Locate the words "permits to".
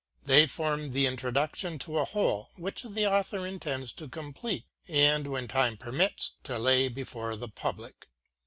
5.77-6.57